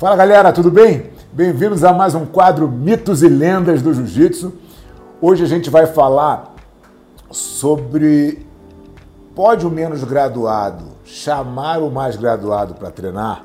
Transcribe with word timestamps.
Fala 0.00 0.16
galera, 0.16 0.50
tudo 0.50 0.70
bem? 0.70 1.10
Bem-vindos 1.30 1.84
a 1.84 1.92
mais 1.92 2.14
um 2.14 2.24
quadro 2.24 2.66
Mitos 2.66 3.22
e 3.22 3.28
Lendas 3.28 3.82
do 3.82 3.92
Jiu-Jitsu. 3.92 4.50
Hoje 5.20 5.44
a 5.44 5.46
gente 5.46 5.68
vai 5.68 5.84
falar 5.84 6.54
sobre 7.30 8.46
pode 9.34 9.66
o 9.66 9.70
menos 9.70 10.02
graduado 10.02 10.86
chamar 11.04 11.82
o 11.82 11.90
mais 11.90 12.16
graduado 12.16 12.72
para 12.72 12.90
treinar? 12.90 13.44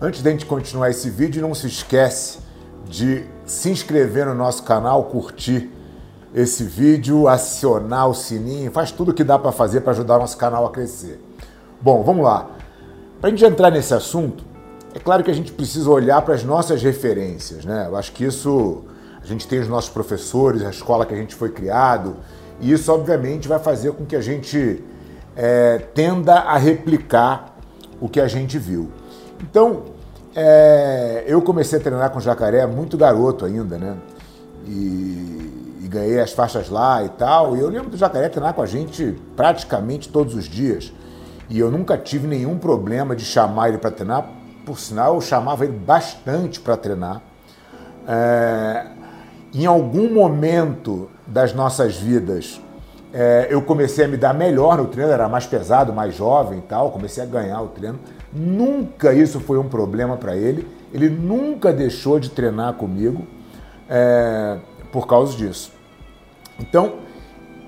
Antes 0.00 0.20
de 0.20 0.28
a 0.28 0.32
gente 0.32 0.46
continuar 0.46 0.90
esse 0.90 1.08
vídeo, 1.08 1.40
não 1.40 1.54
se 1.54 1.68
esquece 1.68 2.40
de 2.88 3.24
se 3.46 3.70
inscrever 3.70 4.26
no 4.26 4.34
nosso 4.34 4.64
canal, 4.64 5.04
curtir 5.04 5.70
esse 6.34 6.64
vídeo, 6.64 7.28
acionar 7.28 8.08
o 8.08 8.14
sininho, 8.14 8.72
faz 8.72 8.90
tudo 8.90 9.12
o 9.12 9.14
que 9.14 9.22
dá 9.22 9.38
para 9.38 9.52
fazer 9.52 9.82
para 9.82 9.92
ajudar 9.92 10.16
o 10.16 10.22
nosso 10.22 10.36
canal 10.36 10.66
a 10.66 10.72
crescer. 10.72 11.24
Bom, 11.80 12.02
vamos 12.02 12.24
lá. 12.24 12.50
Para 13.20 13.28
a 13.28 13.30
gente 13.30 13.44
entrar 13.44 13.70
nesse 13.70 13.94
assunto, 13.94 14.50
é 14.94 14.98
claro 14.98 15.24
que 15.24 15.30
a 15.30 15.34
gente 15.34 15.52
precisa 15.52 15.90
olhar 15.90 16.20
para 16.22 16.34
as 16.34 16.44
nossas 16.44 16.82
referências, 16.82 17.64
né? 17.64 17.86
Eu 17.88 17.96
acho 17.96 18.12
que 18.12 18.24
isso 18.24 18.84
a 19.22 19.26
gente 19.26 19.46
tem 19.46 19.60
os 19.60 19.68
nossos 19.68 19.90
professores, 19.90 20.62
a 20.62 20.70
escola 20.70 21.06
que 21.06 21.14
a 21.14 21.16
gente 21.16 21.34
foi 21.34 21.50
criado, 21.50 22.16
e 22.60 22.72
isso 22.72 22.92
obviamente 22.92 23.46
vai 23.46 23.58
fazer 23.58 23.92
com 23.92 24.04
que 24.04 24.16
a 24.16 24.20
gente 24.20 24.82
é, 25.36 25.78
tenda 25.78 26.34
a 26.34 26.56
replicar 26.56 27.56
o 28.00 28.08
que 28.08 28.20
a 28.20 28.26
gente 28.26 28.58
viu. 28.58 28.90
Então, 29.40 29.84
é, 30.34 31.24
eu 31.26 31.40
comecei 31.42 31.78
a 31.78 31.82
treinar 31.82 32.10
com 32.10 32.20
jacaré 32.20 32.66
muito 32.66 32.96
garoto 32.96 33.44
ainda, 33.44 33.78
né? 33.78 33.96
E, 34.66 35.80
e, 35.82 35.88
ganhei 35.88 36.20
as 36.20 36.32
faixas 36.32 36.68
lá 36.68 37.04
e 37.04 37.08
tal. 37.10 37.56
E 37.56 37.60
eu 37.60 37.68
lembro 37.68 37.90
do 37.90 37.96
jacaré 37.96 38.28
treinar 38.28 38.54
com 38.54 38.62
a 38.62 38.66
gente 38.66 39.18
praticamente 39.36 40.08
todos 40.08 40.34
os 40.34 40.44
dias. 40.44 40.92
E 41.50 41.58
eu 41.58 41.70
nunca 41.70 41.98
tive 41.98 42.26
nenhum 42.26 42.58
problema 42.58 43.14
de 43.14 43.24
chamar 43.24 43.68
ele 43.68 43.78
para 43.78 43.90
treinar, 43.90 44.28
por 44.64 44.78
sinal, 44.78 45.14
eu 45.14 45.20
chamava 45.20 45.64
ele 45.64 45.72
bastante 45.72 46.60
para 46.60 46.76
treinar. 46.76 47.20
É, 48.06 48.86
em 49.54 49.66
algum 49.66 50.12
momento 50.12 51.10
das 51.26 51.52
nossas 51.52 51.96
vidas, 51.96 52.60
é, 53.12 53.48
eu 53.50 53.60
comecei 53.62 54.04
a 54.04 54.08
me 54.08 54.16
dar 54.16 54.32
melhor 54.32 54.78
no 54.78 54.86
treino, 54.86 55.12
era 55.12 55.28
mais 55.28 55.46
pesado, 55.46 55.92
mais 55.92 56.14
jovem 56.14 56.60
e 56.60 56.62
tal, 56.62 56.90
comecei 56.90 57.22
a 57.22 57.26
ganhar 57.26 57.60
o 57.60 57.68
treino. 57.68 57.98
Nunca 58.32 59.12
isso 59.12 59.38
foi 59.40 59.58
um 59.58 59.68
problema 59.68 60.16
para 60.16 60.34
ele, 60.34 60.66
ele 60.92 61.10
nunca 61.10 61.72
deixou 61.72 62.18
de 62.18 62.30
treinar 62.30 62.74
comigo 62.74 63.26
é, 63.88 64.58
por 64.90 65.06
causa 65.06 65.36
disso. 65.36 65.72
Então, 66.58 66.94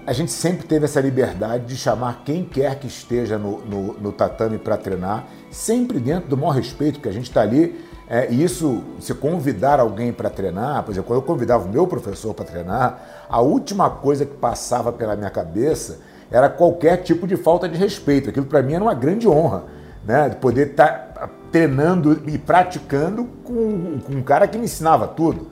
a 0.07 0.13
gente 0.13 0.33
sempre 0.33 0.67
teve 0.67 0.85
essa 0.85 1.01
liberdade 1.01 1.65
de 1.65 1.77
chamar 1.77 2.23
quem 2.25 2.45
quer 2.45 2.79
que 2.79 2.87
esteja 2.87 3.39
no, 3.39 3.65
no, 3.65 3.95
no 3.95 4.13
tatame 4.13 4.59
para 4.59 4.77
treinar, 4.77 5.27
sempre 5.51 5.99
dentro 5.99 6.29
do 6.29 6.37
maior 6.37 6.51
respeito, 6.51 6.95
porque 6.95 7.09
a 7.09 7.13
gente 7.13 7.29
está 7.29 7.41
ali. 7.41 7.75
É, 8.07 8.31
e 8.31 8.45
isso, 8.45 8.83
se 9.01 9.15
convidar 9.15 9.81
alguém 9.81 10.13
para 10.13 10.29
treinar, 10.29 10.83
por 10.83 10.93
exemplo, 10.93 11.09
quando 11.09 11.21
eu 11.21 11.27
convidava 11.27 11.67
o 11.67 11.73
meu 11.73 11.87
professor 11.87 12.35
para 12.35 12.45
treinar, 12.45 13.25
a 13.31 13.41
última 13.41 13.89
coisa 13.89 14.27
que 14.27 14.35
passava 14.37 14.93
pela 14.93 15.17
minha 15.17 15.31
cabeça 15.31 16.01
era 16.31 16.51
qualquer 16.51 16.99
tipo 16.99 17.27
de 17.27 17.37
falta 17.37 17.67
de 17.67 17.79
respeito. 17.79 18.29
Aquilo 18.29 18.45
para 18.45 18.63
mim 18.63 18.75
era 18.75 18.85
uma 18.85 18.95
grande 18.95 19.27
honra, 19.27 19.65
né? 20.05 20.29
De 20.29 20.37
poder 20.37 20.73
estar 20.73 21.13
tá 21.15 21.31
treinando 21.51 22.23
e 22.27 22.37
praticando 22.37 23.25
com, 23.43 24.01
com 24.01 24.13
um 24.13 24.23
cara 24.23 24.47
que 24.47 24.59
me 24.59 24.65
ensinava 24.65 25.09
tudo. 25.09 25.49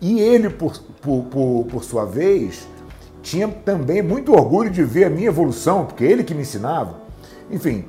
E 0.00 0.18
ele, 0.18 0.50
por, 0.50 0.76
por, 1.00 1.22
por, 1.26 1.66
por 1.70 1.84
sua 1.84 2.04
vez, 2.04 2.66
tinha 3.22 3.48
também 3.48 4.02
muito 4.02 4.32
orgulho 4.32 4.68
de 4.68 4.82
ver 4.82 5.04
a 5.04 5.10
minha 5.10 5.28
evolução, 5.28 5.86
porque 5.86 6.04
ele 6.04 6.24
que 6.24 6.34
me 6.34 6.42
ensinava. 6.42 6.96
Enfim, 7.50 7.84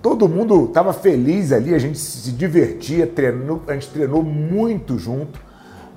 todo 0.00 0.28
mundo 0.28 0.64
estava 0.64 0.92
feliz 0.92 1.52
ali, 1.52 1.74
a 1.74 1.78
gente 1.78 1.98
se 1.98 2.32
divertia, 2.32 3.06
treinou, 3.06 3.62
a 3.66 3.74
gente 3.74 3.88
treinou 3.90 4.22
muito 4.22 4.98
junto. 4.98 5.38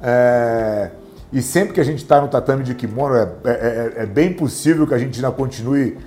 É, 0.02 0.92
e 1.32 1.42
sempre 1.42 1.74
que 1.74 1.80
a 1.80 1.84
gente 1.84 2.00
está 2.00 2.20
no 2.20 2.28
tatame 2.28 2.64
de 2.64 2.76
kimono, 2.76 3.16
é, 3.16 3.30
é, 3.46 3.50
é, 3.52 3.94
é, 4.04 4.06
bem 4.06 4.34
possível 4.34 4.86
que 4.86 4.94
a 4.94 4.98
gente 4.98 5.16
ainda 5.16 5.32
continue 5.32 5.98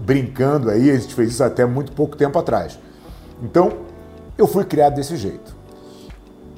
brincando 0.00 0.70
aí. 0.70 0.90
A 0.90 0.96
gente 0.96 1.14
fez 1.14 1.30
isso 1.30 1.44
até 1.44 1.64
muito 1.64 1.92
pouco 1.92 2.16
tempo 2.16 2.38
atrás. 2.38 2.78
Então, 3.42 3.72
eu 4.36 4.46
fui 4.46 4.64
criado 4.64 4.94
desse 4.94 5.16
jeito. 5.16 5.54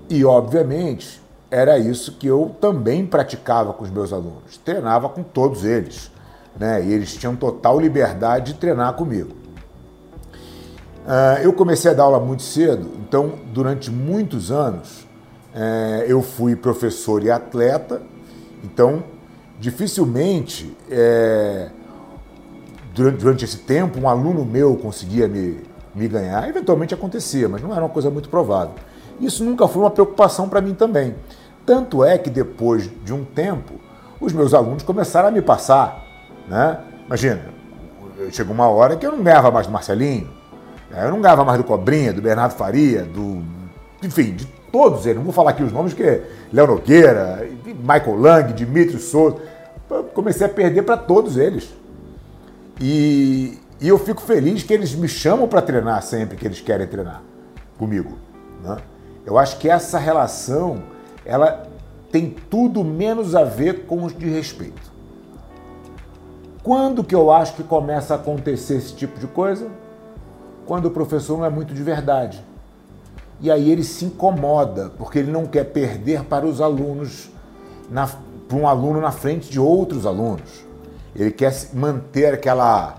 E, 0.08 0.24
obviamente, 0.24 1.20
era 1.54 1.78
isso 1.78 2.16
que 2.18 2.26
eu 2.26 2.56
também 2.60 3.06
praticava 3.06 3.72
com 3.72 3.84
os 3.84 3.90
meus 3.90 4.12
alunos. 4.12 4.58
Treinava 4.64 5.08
com 5.08 5.22
todos 5.22 5.64
eles. 5.64 6.10
Né? 6.58 6.84
E 6.84 6.92
eles 6.92 7.14
tinham 7.14 7.36
total 7.36 7.78
liberdade 7.78 8.54
de 8.54 8.58
treinar 8.58 8.94
comigo. 8.94 9.30
Uh, 11.06 11.42
eu 11.42 11.52
comecei 11.52 11.92
a 11.92 11.94
dar 11.94 12.04
aula 12.04 12.18
muito 12.18 12.42
cedo, 12.42 12.90
então, 12.98 13.34
durante 13.52 13.90
muitos 13.90 14.50
anos, 14.50 15.02
uh, 15.54 16.02
eu 16.06 16.22
fui 16.22 16.56
professor 16.56 17.22
e 17.22 17.30
atleta, 17.30 18.00
então, 18.64 19.04
dificilmente, 19.60 20.74
uh, 20.88 21.70
durante, 22.94 23.18
durante 23.18 23.44
esse 23.44 23.58
tempo, 23.58 24.00
um 24.00 24.08
aluno 24.08 24.44
meu 24.44 24.76
conseguia 24.76 25.28
me, 25.28 25.60
me 25.94 26.08
ganhar. 26.08 26.48
Eventualmente 26.48 26.94
acontecia, 26.94 27.48
mas 27.48 27.62
não 27.62 27.70
era 27.72 27.82
uma 27.82 27.90
coisa 27.90 28.10
muito 28.10 28.28
provável. 28.30 28.74
Isso 29.20 29.44
nunca 29.44 29.68
foi 29.68 29.82
uma 29.82 29.90
preocupação 29.90 30.48
para 30.48 30.60
mim 30.60 30.74
também. 30.74 31.14
Tanto 31.66 32.04
é 32.04 32.18
que 32.18 32.28
depois 32.28 32.90
de 33.04 33.12
um 33.12 33.24
tempo, 33.24 33.74
os 34.20 34.32
meus 34.32 34.52
alunos 34.52 34.82
começaram 34.82 35.28
a 35.28 35.30
me 35.30 35.40
passar. 35.40 36.04
Né? 36.48 36.78
Imagina, 37.06 37.40
chegou 38.30 38.54
uma 38.54 38.68
hora 38.68 38.96
que 38.96 39.06
eu 39.06 39.12
não 39.12 39.22
ganhava 39.22 39.50
mais 39.50 39.66
do 39.66 39.72
Marcelinho, 39.72 40.28
né? 40.90 41.06
eu 41.06 41.10
não 41.10 41.20
ganhava 41.20 41.44
mais 41.44 41.58
do 41.58 41.64
Cobrinha, 41.64 42.12
do 42.12 42.20
Bernardo 42.20 42.52
Faria, 42.52 43.02
do. 43.02 43.42
Enfim, 44.02 44.34
de 44.34 44.46
todos 44.70 45.06
eles. 45.06 45.16
Não 45.16 45.24
vou 45.24 45.32
falar 45.32 45.50
aqui 45.50 45.62
os 45.62 45.72
nomes, 45.72 45.94
que 45.94 46.20
Léo 46.52 46.66
Nogueira, 46.66 47.48
Michael 47.64 48.16
Lang, 48.18 48.52
Dimitri 48.52 48.98
Souza. 48.98 49.36
Comecei 50.12 50.46
a 50.46 50.50
perder 50.50 50.82
para 50.82 50.96
todos 50.96 51.36
eles. 51.36 51.72
E, 52.80 53.58
e 53.80 53.88
eu 53.88 53.98
fico 53.98 54.20
feliz 54.20 54.62
que 54.62 54.72
eles 54.74 54.94
me 54.94 55.08
chamam 55.08 55.46
para 55.46 55.62
treinar 55.62 56.02
sempre 56.02 56.36
que 56.36 56.46
eles 56.46 56.60
querem 56.60 56.86
treinar 56.86 57.22
comigo. 57.78 58.18
Né? 58.62 58.76
Eu 59.24 59.38
acho 59.38 59.58
que 59.58 59.68
essa 59.68 59.98
relação 59.98 60.82
ela 61.24 61.66
tem 62.10 62.30
tudo 62.30 62.84
menos 62.84 63.34
a 63.34 63.44
ver 63.44 63.86
com 63.86 64.04
os 64.04 64.16
de 64.16 64.28
respeito. 64.28 64.92
Quando 66.62 67.02
que 67.02 67.14
eu 67.14 67.30
acho 67.30 67.54
que 67.54 67.62
começa 67.62 68.14
a 68.14 68.16
acontecer 68.16 68.76
esse 68.76 68.94
tipo 68.94 69.18
de 69.18 69.26
coisa? 69.26 69.68
Quando 70.66 70.86
o 70.86 70.90
professor 70.90 71.36
não 71.36 71.44
é 71.44 71.50
muito 71.50 71.74
de 71.74 71.82
verdade. 71.82 72.42
E 73.40 73.50
aí 73.50 73.70
ele 73.70 73.82
se 73.82 74.04
incomoda, 74.04 74.90
porque 74.96 75.18
ele 75.18 75.30
não 75.30 75.44
quer 75.44 75.64
perder 75.64 76.24
para 76.24 76.46
os 76.46 76.60
alunos, 76.60 77.28
na, 77.90 78.08
para 78.48 78.56
um 78.56 78.66
aluno 78.66 79.00
na 79.00 79.10
frente 79.10 79.50
de 79.50 79.58
outros 79.58 80.06
alunos. 80.06 80.64
Ele 81.14 81.30
quer 81.30 81.52
manter 81.74 82.32
aquela, 82.32 82.94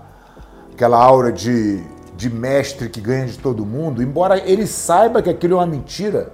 aquela 0.72 1.02
aura 1.02 1.32
de, 1.32 1.82
de 2.16 2.30
mestre 2.30 2.88
que 2.88 3.00
ganha 3.00 3.26
de 3.26 3.38
todo 3.38 3.64
mundo, 3.64 4.02
embora 4.02 4.38
ele 4.38 4.66
saiba 4.66 5.22
que 5.22 5.30
aquilo 5.30 5.54
é 5.54 5.56
uma 5.56 5.66
mentira 5.66 6.32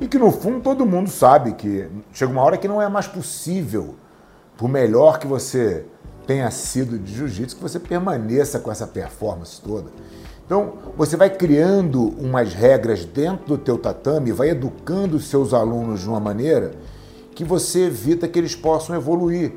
e 0.00 0.06
que 0.06 0.18
no 0.18 0.30
fundo 0.30 0.60
todo 0.60 0.86
mundo 0.86 1.10
sabe 1.10 1.52
que 1.52 1.88
chega 2.12 2.30
uma 2.30 2.42
hora 2.42 2.56
que 2.56 2.68
não 2.68 2.80
é 2.80 2.88
mais 2.88 3.06
possível, 3.06 3.96
por 4.56 4.68
melhor 4.68 5.18
que 5.18 5.26
você 5.26 5.84
tenha 6.26 6.50
sido 6.50 6.98
de 6.98 7.14
jiu-jitsu, 7.14 7.56
que 7.56 7.62
você 7.62 7.78
permaneça 7.78 8.58
com 8.58 8.70
essa 8.70 8.86
performance 8.86 9.60
toda. 9.62 9.90
Então, 10.44 10.74
você 10.96 11.16
vai 11.16 11.30
criando 11.30 12.08
umas 12.18 12.54
regras 12.54 13.04
dentro 13.04 13.46
do 13.46 13.58
teu 13.58 13.78
tatame, 13.78 14.32
vai 14.32 14.50
educando 14.50 15.16
os 15.16 15.28
seus 15.28 15.52
alunos 15.52 16.00
de 16.00 16.08
uma 16.08 16.20
maneira 16.20 16.72
que 17.34 17.44
você 17.44 17.86
evita 17.86 18.26
que 18.26 18.38
eles 18.38 18.54
possam 18.54 18.96
evoluir, 18.96 19.52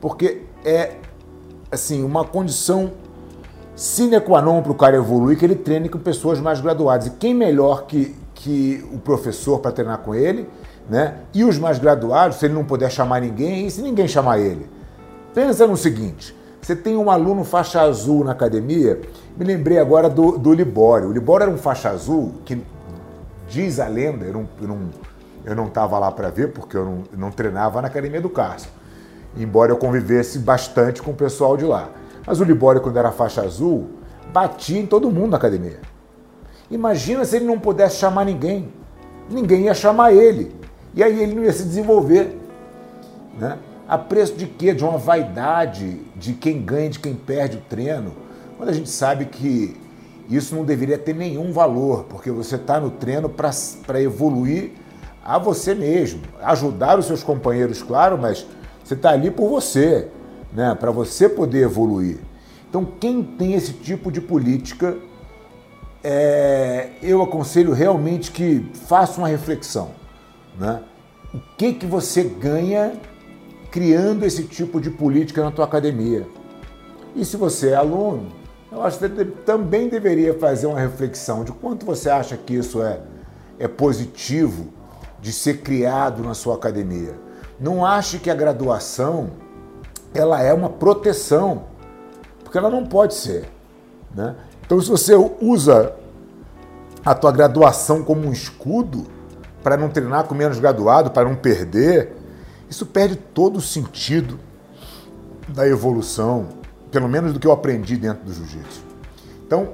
porque 0.00 0.42
é 0.64 0.96
assim, 1.70 2.02
uma 2.02 2.24
condição 2.24 2.92
sine 3.74 4.20
qua 4.20 4.40
non 4.40 4.62
para 4.62 4.72
o 4.72 4.74
cara 4.74 4.96
evoluir 4.96 5.38
que 5.38 5.44
ele 5.44 5.56
treine 5.56 5.88
com 5.88 5.98
pessoas 5.98 6.40
mais 6.40 6.60
graduadas. 6.60 7.08
E 7.08 7.10
quem 7.10 7.34
melhor 7.34 7.86
que 7.86 8.16
que 8.46 8.88
o 8.92 8.98
professor 8.98 9.58
para 9.58 9.72
treinar 9.72 9.98
com 9.98 10.14
ele, 10.14 10.48
né? 10.88 11.16
E 11.34 11.42
os 11.42 11.58
mais 11.58 11.80
graduados, 11.80 12.36
se 12.36 12.46
ele 12.46 12.54
não 12.54 12.64
puder 12.64 12.88
chamar 12.88 13.20
ninguém, 13.20 13.66
e 13.66 13.70
se 13.72 13.82
ninguém 13.82 14.06
chamar 14.06 14.38
ele? 14.38 14.70
Pensa 15.34 15.66
no 15.66 15.76
seguinte: 15.76 16.32
você 16.62 16.76
tem 16.76 16.96
um 16.96 17.10
aluno 17.10 17.42
faixa 17.42 17.80
azul 17.82 18.22
na 18.22 18.30
academia, 18.30 19.00
me 19.36 19.44
lembrei 19.44 19.80
agora 19.80 20.08
do, 20.08 20.38
do 20.38 20.52
Libório. 20.52 21.08
O 21.08 21.12
Libório 21.12 21.42
era 21.42 21.52
um 21.52 21.58
faixa 21.58 21.90
azul 21.90 22.34
que, 22.44 22.62
diz 23.48 23.80
a 23.80 23.88
lenda, 23.88 24.24
eu 24.24 24.32
não, 24.32 24.48
eu 25.44 25.56
não, 25.56 25.66
estava 25.66 25.98
lá 25.98 26.12
para 26.12 26.30
ver, 26.30 26.52
porque 26.52 26.76
eu 26.76 26.84
não, 26.84 27.02
eu 27.12 27.18
não 27.18 27.32
treinava 27.32 27.82
na 27.82 27.88
academia 27.88 28.20
do 28.20 28.30
Carson, 28.30 28.68
embora 29.36 29.72
eu 29.72 29.76
convivesse 29.76 30.38
bastante 30.38 31.02
com 31.02 31.10
o 31.10 31.14
pessoal 31.14 31.56
de 31.56 31.64
lá. 31.64 31.88
Mas 32.24 32.38
o 32.38 32.44
Libório, 32.44 32.80
quando 32.80 32.96
era 32.96 33.10
faixa 33.10 33.42
azul, 33.42 33.90
batia 34.32 34.78
em 34.78 34.86
todo 34.86 35.10
mundo 35.10 35.32
na 35.32 35.36
academia. 35.36 35.80
Imagina 36.70 37.24
se 37.24 37.36
ele 37.36 37.44
não 37.44 37.58
pudesse 37.58 37.96
chamar 37.96 38.24
ninguém. 38.24 38.68
Ninguém 39.30 39.64
ia 39.64 39.74
chamar 39.74 40.12
ele. 40.12 40.54
E 40.94 41.02
aí 41.02 41.22
ele 41.22 41.34
não 41.34 41.44
ia 41.44 41.52
se 41.52 41.62
desenvolver. 41.62 42.36
Né? 43.38 43.58
A 43.88 43.96
preço 43.96 44.34
de 44.34 44.46
quê? 44.46 44.74
De 44.74 44.84
uma 44.84 44.98
vaidade 44.98 46.00
de 46.16 46.32
quem 46.32 46.60
ganha, 46.60 46.90
de 46.90 46.98
quem 46.98 47.14
perde 47.14 47.58
o 47.58 47.60
treino. 47.60 48.12
Quando 48.56 48.70
a 48.70 48.72
gente 48.72 48.90
sabe 48.90 49.26
que 49.26 49.76
isso 50.28 50.54
não 50.54 50.64
deveria 50.64 50.98
ter 50.98 51.14
nenhum 51.14 51.52
valor, 51.52 52.04
porque 52.04 52.30
você 52.30 52.56
está 52.56 52.80
no 52.80 52.90
treino 52.90 53.28
para 53.28 54.00
evoluir 54.00 54.72
a 55.24 55.38
você 55.38 55.74
mesmo, 55.74 56.22
ajudar 56.42 56.98
os 56.98 57.06
seus 57.06 57.22
companheiros, 57.22 57.82
claro, 57.82 58.16
mas 58.16 58.46
você 58.82 58.94
está 58.94 59.10
ali 59.10 59.30
por 59.30 59.48
você, 59.48 60.08
né? 60.52 60.76
para 60.78 60.90
você 60.90 61.28
poder 61.28 61.62
evoluir. 61.62 62.18
Então, 62.68 62.84
quem 62.84 63.22
tem 63.22 63.54
esse 63.54 63.72
tipo 63.72 64.10
de 64.10 64.20
política, 64.20 64.96
é, 66.08 66.90
eu 67.02 67.20
aconselho 67.20 67.72
realmente 67.72 68.30
que 68.30 68.64
faça 68.86 69.18
uma 69.18 69.26
reflexão. 69.26 69.90
Né? 70.56 70.80
O 71.34 71.40
que, 71.58 71.72
que 71.72 71.84
você 71.84 72.22
ganha 72.22 72.92
criando 73.72 74.24
esse 74.24 74.44
tipo 74.44 74.80
de 74.80 74.88
política 74.88 75.42
na 75.42 75.50
tua 75.50 75.64
academia? 75.64 76.24
E 77.16 77.24
se 77.24 77.36
você 77.36 77.70
é 77.70 77.74
aluno, 77.74 78.28
eu 78.70 78.84
acho 78.84 79.00
que 79.00 79.08
você 79.08 79.24
também 79.24 79.88
deveria 79.88 80.32
fazer 80.38 80.68
uma 80.68 80.78
reflexão 80.78 81.42
de 81.42 81.50
quanto 81.50 81.84
você 81.84 82.08
acha 82.08 82.36
que 82.36 82.54
isso 82.54 82.80
é, 82.80 83.00
é 83.58 83.66
positivo 83.66 84.68
de 85.20 85.32
ser 85.32 85.60
criado 85.62 86.22
na 86.22 86.34
sua 86.34 86.54
academia. 86.54 87.18
Não 87.58 87.84
ache 87.84 88.20
que 88.20 88.30
a 88.30 88.34
graduação 88.34 89.30
ela 90.14 90.40
é 90.40 90.54
uma 90.54 90.70
proteção, 90.70 91.64
porque 92.44 92.56
ela 92.56 92.70
não 92.70 92.86
pode 92.86 93.14
ser. 93.14 93.48
Né? 94.14 94.36
Então, 94.66 94.80
se 94.80 94.90
você 94.90 95.14
usa 95.40 95.94
a 97.04 97.14
tua 97.14 97.30
graduação 97.30 98.02
como 98.02 98.26
um 98.26 98.32
escudo 98.32 99.06
para 99.62 99.76
não 99.76 99.88
treinar 99.88 100.24
com 100.24 100.34
menos 100.34 100.58
graduado, 100.58 101.12
para 101.12 101.28
não 101.28 101.36
perder, 101.36 102.16
isso 102.68 102.84
perde 102.84 103.14
todo 103.14 103.58
o 103.58 103.60
sentido 103.60 104.40
da 105.48 105.68
evolução, 105.68 106.48
pelo 106.90 107.08
menos 107.08 107.32
do 107.32 107.38
que 107.38 107.46
eu 107.46 107.52
aprendi 107.52 107.96
dentro 107.96 108.24
do 108.24 108.32
jiu-jitsu. 108.32 108.82
Então, 109.46 109.68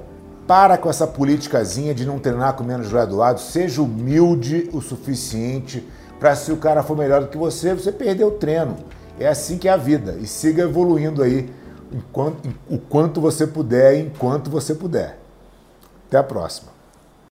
para 0.47 0.77
com 0.77 0.89
essa 0.89 1.07
politicazinha 1.07 1.93
de 1.93 2.05
não 2.05 2.19
treinar 2.19 2.53
com 2.53 2.63
menos 2.63 2.89
graduado, 2.89 3.39
seja 3.39 3.81
humilde 3.81 4.69
o 4.71 4.79
suficiente 4.79 5.87
para 6.19 6.35
se 6.35 6.51
o 6.51 6.57
cara 6.57 6.83
for 6.83 6.95
melhor 6.95 7.21
do 7.21 7.27
que 7.27 7.37
você, 7.37 7.73
você 7.73 7.91
perder 7.91 8.25
o 8.25 8.31
treino. 8.31 8.77
É 9.19 9.27
assim 9.27 9.57
que 9.57 9.67
é 9.67 9.71
a 9.71 9.77
vida. 9.77 10.17
E 10.19 10.27
siga 10.27 10.63
evoluindo 10.63 11.23
aí 11.23 11.49
enquanto, 11.93 12.53
o 12.69 12.77
quanto 12.77 13.21
você 13.21 13.47
puder, 13.47 13.99
enquanto 13.99 14.49
você 14.49 14.75
puder. 14.75 15.17
Até 16.07 16.17
a 16.17 16.23
próxima. 16.23 16.72